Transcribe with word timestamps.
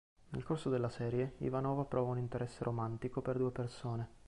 Nel 0.29 0.41
corso 0.41 0.71
della 0.71 0.89
serie, 0.89 1.35
Ivanova 1.41 1.85
prova 1.85 2.09
un 2.09 2.17
interesse 2.17 2.63
romantico 2.63 3.21
per 3.21 3.37
due 3.37 3.51
persone. 3.51 4.09